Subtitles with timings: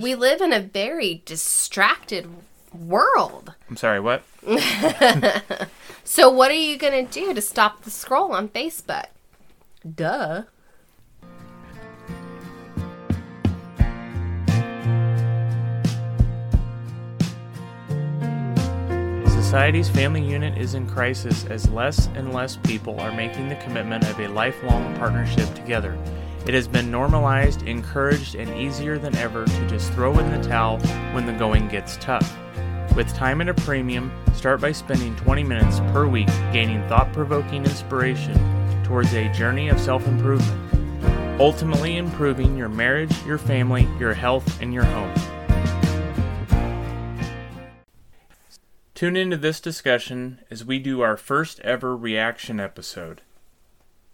[0.00, 2.28] We live in a very distracted
[2.72, 3.54] world.
[3.68, 4.22] I'm sorry, what?
[6.04, 9.04] So, what are you going to do to stop the scroll on Facebook?
[9.94, 10.44] Duh.
[19.26, 24.08] Society's family unit is in crisis as less and less people are making the commitment
[24.08, 25.98] of a lifelong partnership together.
[26.48, 30.78] It has been normalized, encouraged, and easier than ever to just throw in the towel
[31.12, 32.38] when the going gets tough.
[32.96, 37.66] With time at a premium, start by spending 20 minutes per week gaining thought provoking
[37.66, 38.34] inspiration
[38.82, 44.72] towards a journey of self improvement, ultimately improving your marriage, your family, your health, and
[44.72, 45.12] your home.
[48.94, 53.20] Tune into this discussion as we do our first ever reaction episode.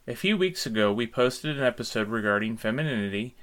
[0.06, 3.34] A few weeks ago, we posted an episode regarding femininity,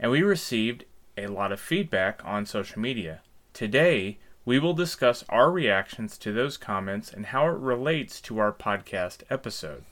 [0.00, 0.84] and we received
[1.16, 3.20] a lot of feedback on social media.
[3.52, 8.52] Today, we will discuss our reactions to those comments and how it relates to our
[8.52, 9.84] podcast episode.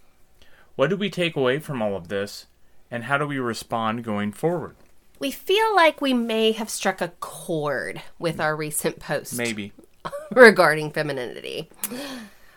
[0.74, 2.46] What did we take away from all of this,
[2.90, 4.74] and how do we respond going forward?
[5.20, 9.72] We feel like we may have struck a chord with our recent post Maybe.
[10.32, 11.70] regarding femininity.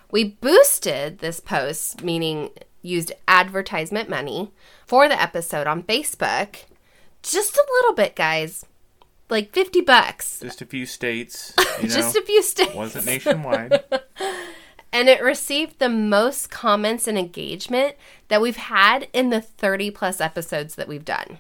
[0.10, 2.50] We boosted this post, meaning
[2.82, 4.52] used advertisement money
[4.86, 6.64] for the episode on Facebook.
[7.22, 8.66] Just a little bit, guys.
[9.30, 10.40] Like 50 bucks.
[10.40, 11.54] Just a few states.
[11.82, 12.74] You know, Just a few states.
[12.74, 13.72] wasn't nationwide.
[14.92, 17.96] and it received the most comments and engagement
[18.28, 21.38] that we've had in the 30 plus episodes that we've done.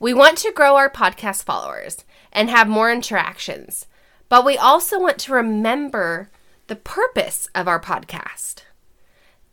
[0.00, 3.86] We want to grow our podcast followers and have more interactions,
[4.28, 6.28] but we also want to remember
[6.66, 8.62] the purpose of our podcast.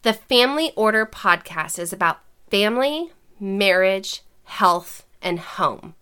[0.04, 2.20] The Family Order podcast is about
[2.52, 5.96] family, marriage, health, and home.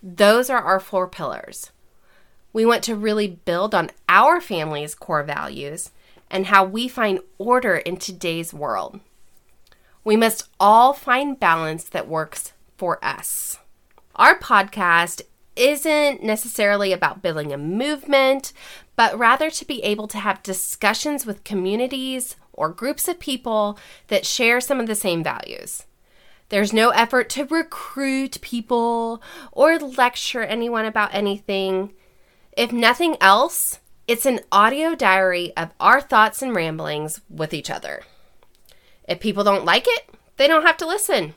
[0.00, 1.72] Those are our four pillars.
[2.52, 5.90] We want to really build on our family's core values
[6.30, 9.00] and how we find order in today's world.
[10.04, 13.58] We must all find balance that works for us.
[14.14, 15.22] Our podcast
[15.60, 18.54] isn't necessarily about building a movement,
[18.96, 23.78] but rather to be able to have discussions with communities or groups of people
[24.08, 25.84] that share some of the same values.
[26.48, 29.22] There's no effort to recruit people
[29.52, 31.92] or lecture anyone about anything.
[32.56, 33.78] If nothing else,
[34.08, 38.02] it's an audio diary of our thoughts and ramblings with each other.
[39.06, 41.34] If people don't like it, they don't have to listen.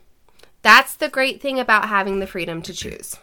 [0.61, 3.17] That's the great thing about having the freedom to choose.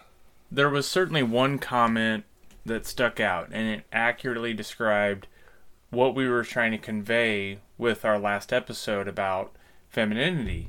[0.51, 2.25] There was certainly one comment
[2.67, 5.27] that stuck out, and it accurately described
[5.91, 9.53] what we were trying to convey with our last episode about
[9.89, 10.69] femininity.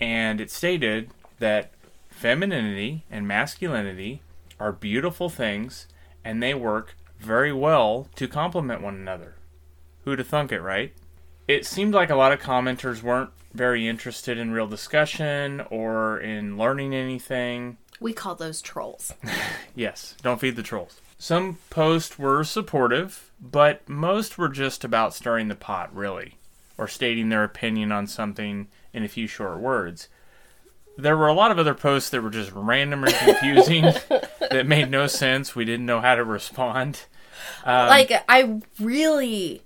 [0.00, 1.72] And it stated that
[2.10, 4.22] femininity and masculinity
[4.58, 5.86] are beautiful things
[6.24, 9.36] and they work very well to complement one another.
[10.04, 10.92] Who'd have thunk it, right?
[11.46, 16.58] It seemed like a lot of commenters weren't very interested in real discussion or in
[16.58, 17.78] learning anything.
[18.00, 19.12] We call those trolls.
[19.74, 21.00] Yes, don't feed the trolls.
[21.18, 26.34] Some posts were supportive, but most were just about stirring the pot, really,
[26.76, 30.08] or stating their opinion on something in a few short words.
[30.96, 33.82] There were a lot of other posts that were just random and confusing
[34.50, 35.54] that made no sense.
[35.54, 37.02] We didn't know how to respond.
[37.64, 39.62] Um, like, I really,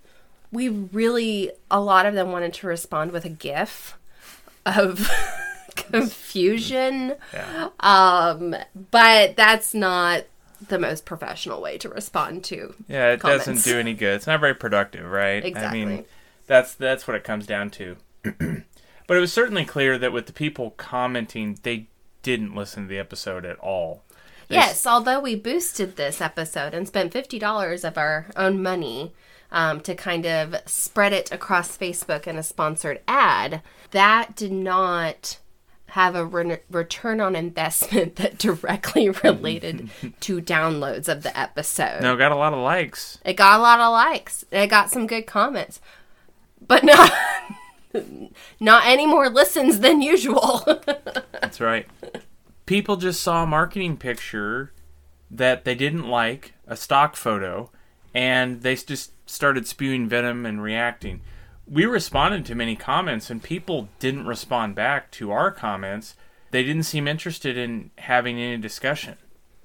[0.50, 3.97] we really, a lot of them wanted to respond with a GIF
[4.66, 5.10] of
[5.91, 7.15] confusion.
[7.32, 7.69] Yeah.
[7.81, 8.54] Um,
[8.91, 10.25] but that's not
[10.69, 12.75] the most professional way to respond to.
[12.88, 13.47] Yeah, it comments.
[13.47, 14.15] doesn't do any good.
[14.15, 15.42] It's not very productive, right?
[15.44, 15.84] I Exactly.
[15.84, 16.04] mean,
[16.47, 17.97] that's that's what it comes down to.
[18.22, 21.88] but it was certainly clear that with the people commenting, they
[22.22, 24.04] didn't listen to the episode at all.
[24.48, 28.62] They s- Yes, although we boosted this episode and spent fifty dollars of our own
[28.62, 29.12] money
[29.50, 33.60] um, to kind of spread it across Facebook in a sponsored ad,
[33.91, 35.38] that did not
[35.92, 42.00] have a re- return on investment that directly related to downloads of the episode.
[42.00, 43.18] No, got a lot of likes.
[43.27, 44.42] It got a lot of likes.
[44.50, 45.80] It got some good comments,
[46.66, 47.12] but not
[48.59, 50.62] not any more listens than usual.
[51.33, 51.86] That's right.
[52.65, 54.72] People just saw a marketing picture
[55.30, 57.71] that they didn't like, a stock photo,
[58.15, 61.21] and they just started spewing venom and reacting.
[61.72, 66.16] We responded to many comments, and people didn't respond back to our comments.
[66.51, 69.16] They didn't seem interested in having any discussion.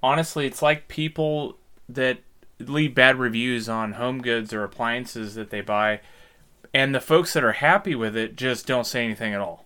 [0.02, 1.58] Honestly, it's like people
[1.90, 2.20] that
[2.60, 6.00] leave bad reviews on home goods or appliances that they buy,
[6.74, 9.66] and the folks that are happy with it just don't say anything at all.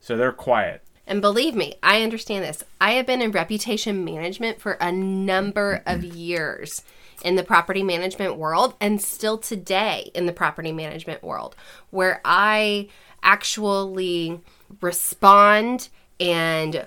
[0.00, 0.82] So they're quiet.
[1.08, 2.62] And believe me, I understand this.
[2.82, 6.82] I have been in reputation management for a number of years
[7.24, 11.56] in the property management world and still today in the property management world,
[11.88, 12.88] where I
[13.22, 14.42] actually
[14.82, 15.88] respond
[16.20, 16.86] and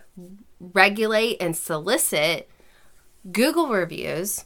[0.60, 2.48] regulate and solicit
[3.32, 4.46] Google reviews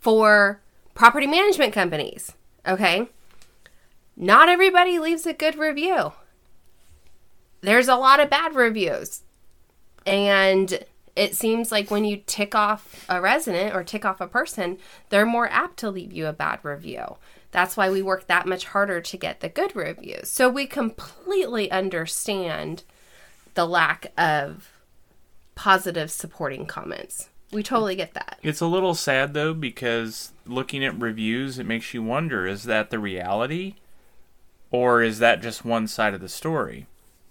[0.00, 0.62] for
[0.94, 2.32] property management companies.
[2.66, 3.10] Okay.
[4.16, 6.12] Not everybody leaves a good review.
[7.62, 9.22] There's a lot of bad reviews.
[10.04, 10.84] And
[11.16, 14.78] it seems like when you tick off a resident or tick off a person,
[15.08, 17.16] they're more apt to leave you a bad review.
[17.50, 20.28] That's why we work that much harder to get the good reviews.
[20.28, 22.82] So we completely understand
[23.54, 24.70] the lack of
[25.54, 27.28] positive supporting comments.
[27.52, 28.38] We totally get that.
[28.42, 32.88] It's a little sad though because looking at reviews, it makes you wonder: is that
[32.88, 33.74] the reality,
[34.70, 36.86] or is that just one side of the story?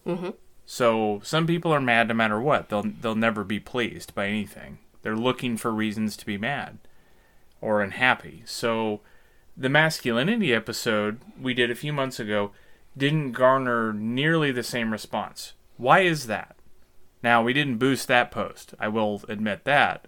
[0.05, 0.29] Mm-hmm.
[0.65, 2.69] So some people are mad no matter what.
[2.69, 4.79] They'll they'll never be pleased by anything.
[5.01, 6.77] They're looking for reasons to be mad
[7.59, 8.43] or unhappy.
[8.45, 9.01] So
[9.57, 12.51] the masculinity episode we did a few months ago
[12.97, 15.53] didn't garner nearly the same response.
[15.77, 16.55] Why is that?
[17.23, 18.73] Now, we didn't boost that post.
[18.79, 20.07] I will admit that.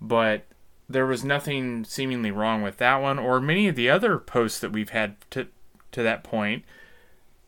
[0.00, 0.46] But
[0.88, 4.72] there was nothing seemingly wrong with that one or many of the other posts that
[4.72, 5.48] we've had to
[5.92, 6.64] to that point.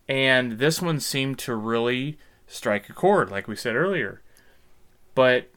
[0.08, 4.22] And this one seemed to really strike a chord like we said earlier.
[5.14, 5.50] But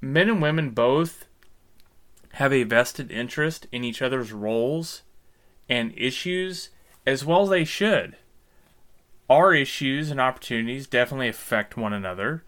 [0.00, 1.26] men and women both
[2.34, 5.02] have a vested interest in each other's roles
[5.68, 6.70] and issues
[7.06, 8.16] as well as they should.
[9.28, 12.44] Our issues and opportunities definitely affect one another.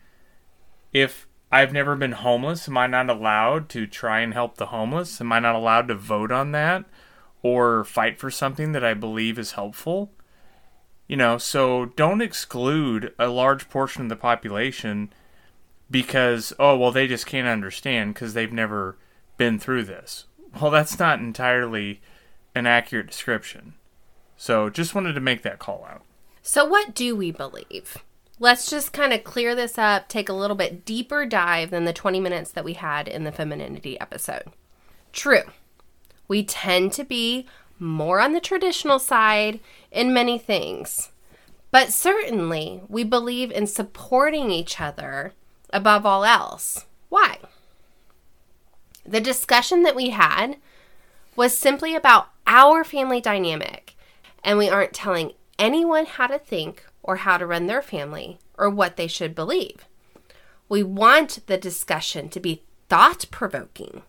[0.92, 5.20] If I've never been homeless, am I not allowed to try and help the homeless?
[5.20, 6.84] Am I not allowed to vote on that
[7.42, 10.12] or fight for something that I believe is helpful?
[11.08, 15.12] You know, so don't exclude a large portion of the population
[15.90, 18.96] because, oh, well, they just can't understand because they've never
[19.36, 20.24] been through this.
[20.60, 22.00] Well, that's not entirely
[22.54, 23.74] an accurate description.
[24.36, 26.02] So just wanted to make that call out.
[26.42, 27.98] So, what do we believe?
[28.40, 31.92] Let's just kind of clear this up, take a little bit deeper dive than the
[31.92, 34.46] 20 minutes that we had in the femininity episode.
[35.12, 35.44] True,
[36.26, 37.46] we tend to be
[37.82, 41.10] more on the traditional side in many things,
[41.70, 45.32] but certainly we believe in supporting each other
[45.70, 46.86] above all else.
[47.08, 47.38] Why?
[49.04, 50.56] The discussion that we had
[51.34, 53.96] was simply about our family dynamic,
[54.44, 58.70] and we aren't telling anyone how to think or how to run their family or
[58.70, 59.86] what they should believe.
[60.68, 64.02] We want the discussion to be thought provoking,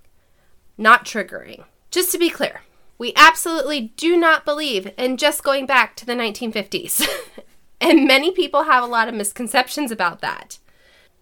[0.77, 1.63] not triggering.
[1.91, 2.61] Just to be clear,
[2.97, 7.07] we absolutely do not believe in just going back to the 1950s.
[7.81, 10.59] and many people have a lot of misconceptions about that.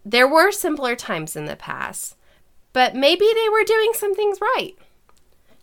[0.06, 2.15] There were simpler times in the past,
[2.73, 4.73] but maybe they were doing some things right.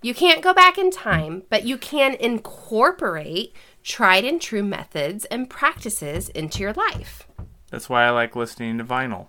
[0.00, 5.50] You can't go back in time, but you can incorporate tried and true methods and
[5.50, 7.26] practices into your life.
[7.70, 9.26] That's why I like listening to vinyl.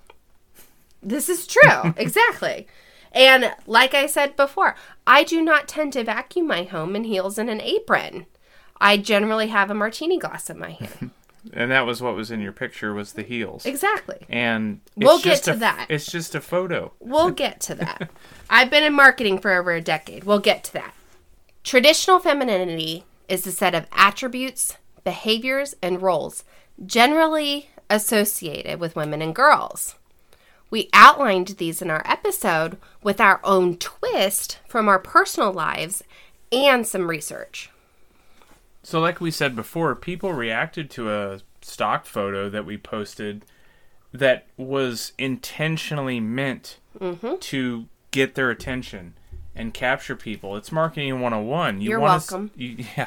[1.01, 2.67] This is true, exactly.
[3.11, 4.75] And like I said before,
[5.07, 8.25] I do not tend to vacuum my home in heels and an apron.
[8.79, 11.11] I generally have a martini glass in my hand.
[11.53, 13.65] and that was what was in your picture was the heels.
[13.65, 14.25] Exactly.
[14.29, 15.87] And we'll get to a, that.
[15.89, 16.93] It's just a photo.
[16.99, 18.09] We'll get to that.
[18.49, 20.23] I've been in marketing for over a decade.
[20.23, 20.93] We'll get to that.
[21.63, 26.43] Traditional femininity is a set of attributes, behaviors, and roles
[26.85, 29.95] generally associated with women and girls.
[30.69, 36.03] We outlined these in our episode with our own twist from our personal lives
[36.51, 37.69] and some research.
[38.83, 43.45] So, like we said before, people reacted to a stock photo that we posted
[44.13, 47.35] that was intentionally meant Mm-hmm.
[47.39, 49.13] to get their attention
[49.55, 50.57] and capture people.
[50.57, 51.79] It's marketing 101.
[51.81, 52.51] You You're welcome.
[52.55, 53.05] You, yeah.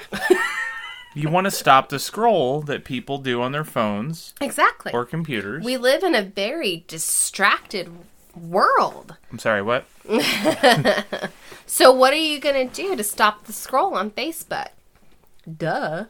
[1.14, 4.92] You want to stop the scroll that people do on their phones Exactly.
[4.92, 5.64] or computers.
[5.64, 7.90] we live in a very distracted
[8.36, 9.16] world.
[9.30, 9.84] I'm sorry, what?
[11.64, 14.68] So, what are you going to do to stop the scroll on Facebook?
[15.56, 16.04] Duh.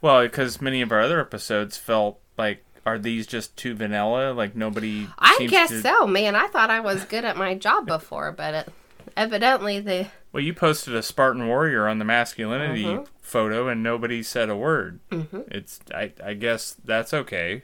[0.00, 4.32] Well, because many of our other episodes felt like, are these just too vanilla?
[4.32, 5.08] Like nobody.
[5.18, 6.36] I guess to- so, man.
[6.36, 8.68] I thought I was good at my job before, but it,
[9.16, 13.04] evidently the Well, you posted a Spartan warrior on the masculinity Mm-hmm.
[13.20, 15.00] photo, and nobody said a word.
[15.10, 17.62] It's I I guess that's okay,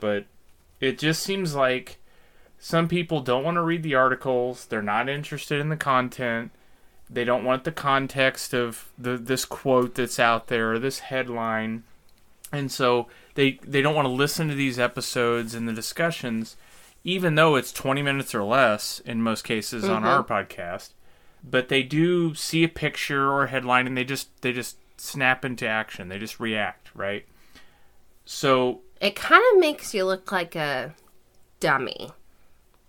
[0.00, 0.24] but
[0.80, 1.98] it just seems like
[2.58, 4.66] some people don't want to read the articles.
[4.66, 6.50] They're not interested in the content.
[7.08, 11.84] They don't want the context of the this quote that's out there or this headline,
[12.52, 16.56] And so they they don't want to listen to these episodes and the discussions
[17.06, 20.06] even though it's 20 minutes or less in most cases on mm-hmm.
[20.06, 20.90] our podcast.
[21.42, 25.44] But they do see a picture or a headline and they just they just snap
[25.44, 26.08] into action.
[26.08, 27.24] They just react, right?
[28.24, 30.94] So It kind of makes you look like a
[31.60, 32.10] dummy.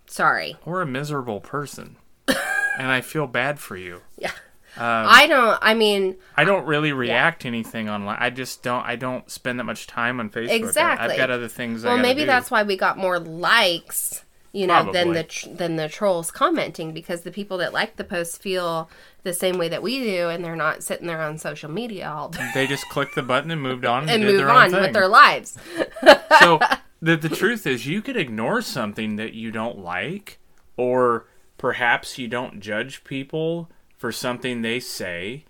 [0.07, 0.55] Sorry.
[0.65, 1.97] or a miserable person.
[2.27, 4.01] and I feel bad for you.
[4.17, 4.31] Yeah.
[4.77, 8.17] Um, I don't, I mean, I don't really react to anything online.
[8.19, 8.85] I just don't.
[8.85, 10.51] I don't spend that much time on Facebook.
[10.51, 11.09] Exactly.
[11.11, 11.83] I've got other things.
[11.83, 12.27] I well, maybe do.
[12.27, 16.93] that's why we got more likes, you know, than the tr- than the trolls commenting
[16.93, 18.89] because the people that like the post feel
[19.23, 22.29] the same way that we do, and they're not sitting there on social media all
[22.29, 25.07] day they just clicked the button and moved on and, and move on with their
[25.07, 25.57] lives.
[26.39, 26.59] so
[27.01, 30.37] the the truth is, you could ignore something that you don't like,
[30.77, 31.25] or
[31.57, 35.45] perhaps you don't judge people for something they say.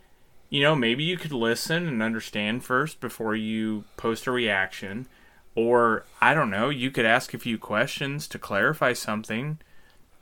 [0.50, 5.08] You know, maybe you could listen and understand first before you post a reaction.
[5.56, 9.60] Or, I don't know, you could ask a few questions to clarify something,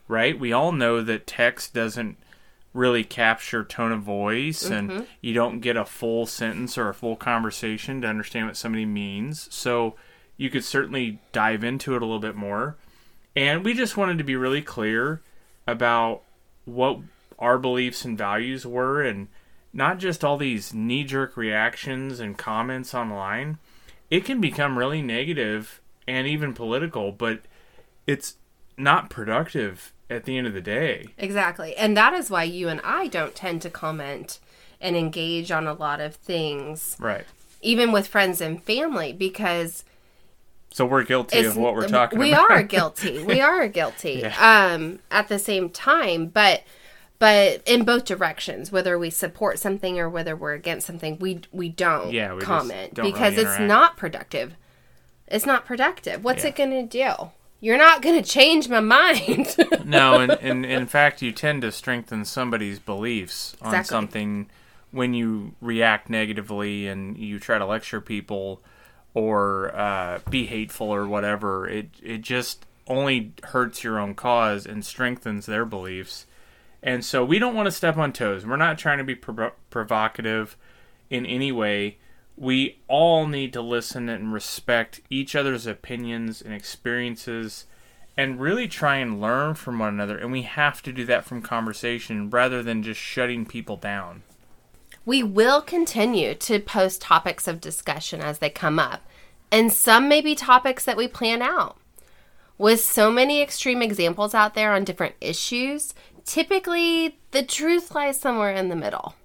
[0.07, 0.39] right?
[0.39, 2.17] We all know that text doesn't
[2.73, 5.03] really capture tone of voice and mm-hmm.
[5.21, 9.53] you don't get a full sentence or a full conversation to understand what somebody means.
[9.53, 9.95] So,
[10.37, 12.75] you could certainly dive into it a little bit more.
[13.35, 15.21] And we just wanted to be really clear
[15.67, 16.21] about
[16.65, 16.99] what
[17.39, 19.27] our beliefs and values were and
[19.73, 23.57] not just all these knee jerk reactions and comments online.
[24.09, 27.41] It can become really negative and even political, but
[28.07, 28.35] it's
[28.77, 31.07] not productive at the end of the day.
[31.17, 31.75] Exactly.
[31.75, 34.39] And that is why you and I don't tend to comment
[34.79, 37.25] and engage on a lot of things, Right.
[37.61, 39.83] even with friends and family, because
[40.71, 42.51] So we're guilty of what we're talking we about.
[42.51, 43.23] are guilty.
[43.23, 44.19] We are guilty.
[44.21, 44.35] Yeah.
[44.73, 46.63] Um, at the same time, but
[47.19, 51.69] but in both directions, whether we support something or whether we're against something, we we
[51.69, 54.55] don't Yeah, we comment don't because really it's not productive.
[55.27, 56.23] It's not productive.
[56.23, 56.49] What's Yeah.
[56.49, 57.31] it going to do?
[57.61, 59.55] You're not going to change my mind.
[59.85, 63.89] no, and, and in fact, you tend to strengthen somebody's beliefs on Exactly.
[63.95, 64.49] something
[64.91, 68.61] when you react negatively and you try to lecture people
[69.15, 71.67] or uh, be hateful or whatever.
[71.67, 76.27] It it just only hurts your own cause and strengthens their beliefs.
[76.85, 78.45] And so we don't want to step on toes.
[78.45, 80.55] We're not trying to be provo- provocative
[81.09, 81.97] in any way.
[82.37, 87.65] We all need to listen and respect each other's opinions and experiences
[88.15, 90.15] and really try and learn from one another.
[90.15, 94.21] And we have to do that from conversation rather than just shutting people down.
[95.05, 99.01] We will continue to post topics of discussion as they come up,
[99.51, 101.77] and some may be topics that we plan out.
[102.57, 105.93] With so many extreme examples out there on different issues,
[106.25, 109.15] typically the truth lies somewhere in the middle.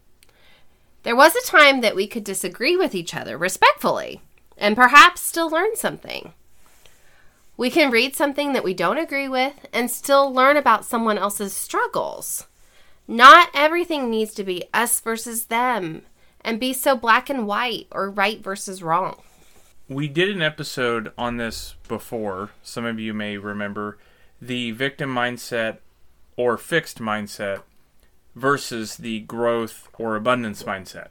[1.03, 4.21] There was a time that we could disagree with each other respectfully
[4.59, 6.35] and perhaps still learn something.
[7.57, 11.55] We can read something that we don't agree with and still learn about someone else's
[11.55, 12.47] struggles.
[13.09, 16.03] Not everything needs to be us versus them
[16.43, 19.21] and be so black and white or right versus wrong.
[19.89, 22.51] We did an episode on this before.
[22.63, 23.99] Some of you may remember
[24.41, 25.79] the victim mindset
[26.37, 27.63] or fixed mindset
[28.35, 31.09] versus the growth or abundance mindset.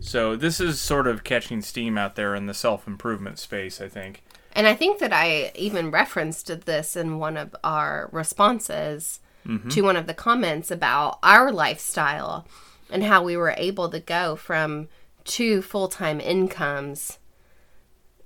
[0.00, 3.88] So, this is sort of catching steam out there in the self improvement space, I
[3.88, 4.22] think.
[4.52, 9.68] And I think that I even referenced this in one of our responses mm-hmm.
[9.68, 12.46] to one of the comments about our lifestyle
[12.90, 14.88] and how we were able to go from
[15.24, 17.18] two full time incomes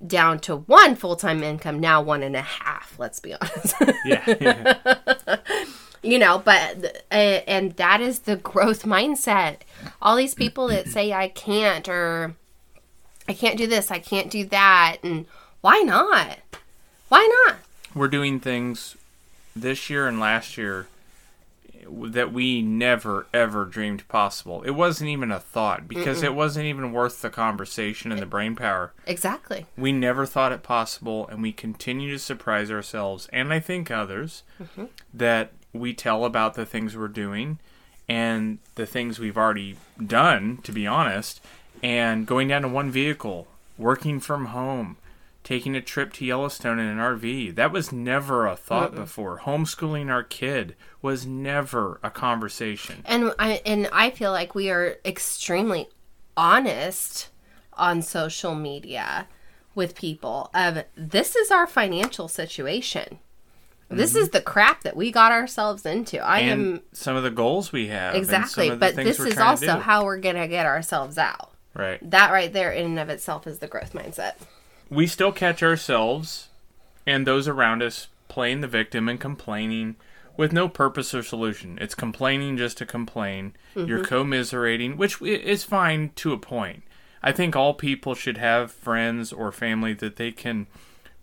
[0.07, 3.75] down to one full time income, now one and a half, let's be honest.
[4.05, 4.35] Yeah.
[4.41, 5.37] yeah.
[6.05, 9.59] you know but uh, and that is the growth mindset.
[10.01, 12.35] All these people that say i can't or
[13.29, 15.27] i can't do this i can't do that and
[15.65, 16.41] why not?
[17.09, 17.57] Why not?
[17.95, 18.97] We're doing things
[19.57, 20.89] this year and last year
[21.89, 24.61] that we never ever dreamed possible.
[24.65, 28.57] It wasn't even a thought because it wasn't even worth the conversation and the brain
[28.57, 28.93] power.
[29.07, 29.65] exactly.
[29.75, 34.43] We never thought it possible, and we continue to surprise ourselves and I think others
[35.15, 37.59] that we tell about the things we're doing
[38.09, 41.41] and the things we've already done, to be honest,
[41.83, 44.97] and going down to one vehicle, working from home,
[45.43, 47.55] taking a trip to Yellowstone in an RV.
[47.55, 49.41] That was never a thought before.
[49.41, 53.03] Homeschooling our kid was never a conversation.
[53.05, 55.87] and i and i feel like we are extremely
[56.35, 57.29] honest
[57.75, 59.27] on social media
[59.75, 63.19] with people of this is our financial situation
[63.97, 67.73] this is the crap that we got ourselves into i am some of the goals
[67.73, 68.15] we have.
[68.15, 71.53] and some Exactly, of but this is also how we're going to get ourselves out.
[71.75, 71.99] Right.
[72.09, 74.35] That right there, in and of itself, is the growth mindset.
[74.91, 76.49] We still catch ourselves
[77.07, 79.97] and those around us playing the victim and complaining
[80.37, 81.79] with no purpose or solution.
[81.81, 83.55] It's complaining just to complain.
[83.75, 84.05] You're mm-hmm.
[84.05, 86.83] commiserating, which is fine to a point.
[87.23, 90.67] I think all people should have friends or family that they can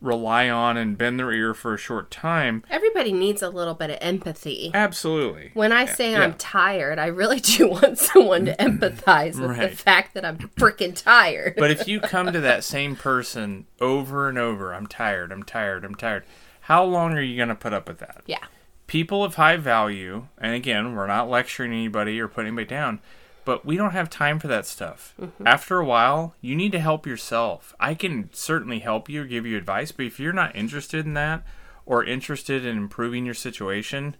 [0.01, 2.63] rely on and bend their ear for a short time.
[2.69, 4.71] Everybody needs a little bit of empathy.
[4.73, 5.51] Absolutely.
[5.53, 6.21] When I say Yeah.
[6.21, 10.99] I'm tired, I really do want someone to empathize with the fact that I'm freaking
[10.99, 11.55] tired.
[11.55, 15.85] But if you come to that same person over and over, I'm tired, I'm tired,
[15.85, 16.23] I'm tired,
[16.61, 18.23] how long are you going to put up with that?
[18.25, 18.45] yeah.
[18.87, 22.99] People of high value, and again, we're not lecturing anybody or putting anybody down,
[23.45, 25.13] but we don't have time for that stuff.
[25.19, 25.47] Mm-hmm.
[25.47, 27.73] After a while, you need to help yourself.
[27.79, 31.43] I can certainly help you, give you advice, but if you're not interested in that
[31.85, 34.15] or interested in improving your situation,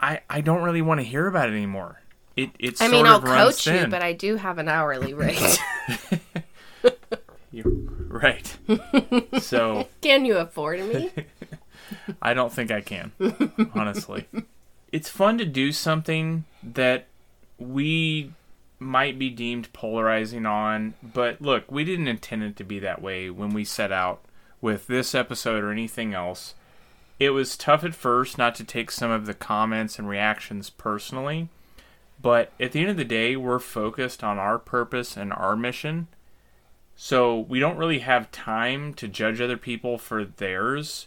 [0.00, 2.00] I I don't really want to hear about it anymore.
[2.36, 3.90] It it's I mean, I'll coach you, thin.
[3.90, 5.58] but I do have an hourly rate.
[7.50, 7.70] you're
[8.08, 8.56] right.
[9.40, 11.10] so Can you afford me?
[12.22, 13.12] I don't think I can,
[13.74, 14.26] honestly.
[14.92, 17.06] It's fun to do something that
[17.58, 18.32] we
[18.78, 23.30] might be deemed polarizing on, but look, we didn't intend it to be that way
[23.30, 24.24] when we set out
[24.60, 26.54] with this episode or anything else.
[27.18, 31.48] It was tough at first not to take some of the comments and reactions personally,
[32.20, 36.08] but at the end of the day, we're focused on our purpose and our mission.
[36.96, 41.06] So we don't really have time to judge other people for theirs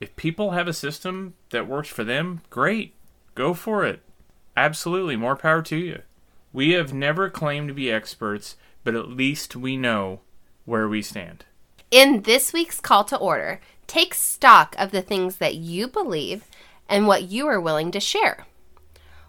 [0.00, 2.94] if people have a system that works for them, great.
[3.34, 4.00] Go for it.
[4.60, 6.02] Absolutely, more power to you.
[6.52, 10.20] We have never claimed to be experts, but at least we know
[10.66, 11.46] where we stand.
[11.90, 16.44] In this week's call to order, take stock of the things that you believe
[16.90, 18.44] and what you are willing to share.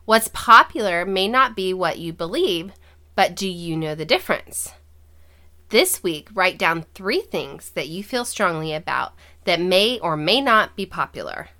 [0.04, 2.74] What's popular may not be what you believe,
[3.16, 4.74] but do you know the difference?
[5.70, 9.14] This week, write down three things that you feel strongly about
[9.46, 11.52] that may or may not be popular.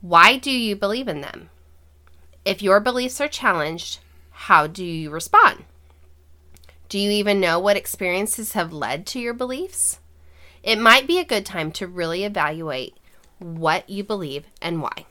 [0.00, 1.50] Why do you believe in them?
[2.44, 5.64] If your beliefs are challenged, how do you respond?
[6.90, 9.98] Do you even know what experiences have led to your beliefs?
[10.62, 12.98] It might be a good time to really evaluate
[13.38, 15.06] what you believe and why.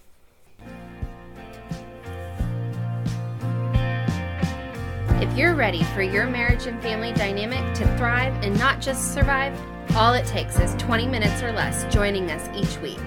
[5.20, 9.60] If you're ready for your marriage and family dynamic to thrive and not just survive,
[9.96, 13.00] all it takes is 20 minutes or less joining us each week.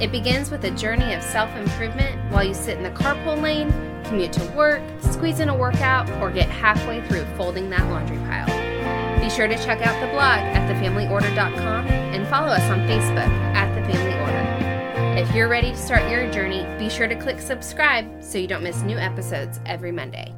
[0.00, 3.72] It begins with a journey of self improvement while you sit in the carpool lane,
[4.04, 9.20] commute to work, squeeze in a workout, or get halfway through folding that laundry pile.
[9.20, 13.72] Be sure to check out the blog at thefamilyorder.com and follow us on Facebook at
[13.74, 15.20] The Family Order.
[15.20, 18.64] If you're ready to start your journey, be sure to click subscribe so you don't
[18.64, 20.34] miss new episodes every Monday.